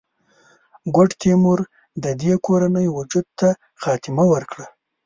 [0.95, 1.59] ګوډ تیمور
[2.03, 3.49] د دې کورنۍ وجود ته
[3.81, 4.65] خاتمه ورکړه.